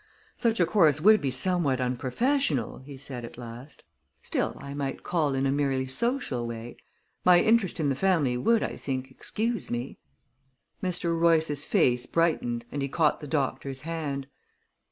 [0.39, 3.83] "Such a course would be somewhat unprofessional," he said at last.
[4.23, 6.77] "Still, I might call in a merely social way.
[7.23, 9.99] My interest in the family would, I think, excuse me."
[10.81, 11.15] Mr.
[11.15, 14.25] Royce's face brightened, and he caught the doctor's hand.